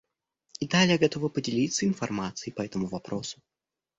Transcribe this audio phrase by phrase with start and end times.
[0.61, 3.39] Италия готова поделиться информацией по этому вопросу.